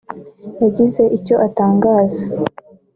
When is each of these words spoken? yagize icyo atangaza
yagize 0.61 1.03
icyo 1.17 1.35
atangaza 1.47 2.23